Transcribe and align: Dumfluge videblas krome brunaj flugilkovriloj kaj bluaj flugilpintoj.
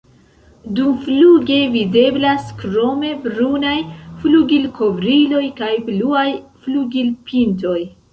Dumfluge 0.77 1.57
videblas 1.73 2.47
krome 2.61 3.11
brunaj 3.25 3.73
flugilkovriloj 4.23 5.43
kaj 5.61 5.69
bluaj 5.91 6.25
flugilpintoj. 6.65 7.77